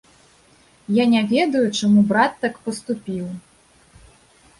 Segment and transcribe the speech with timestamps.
[0.95, 3.29] Я не ведаю, чаму брат так паступіў.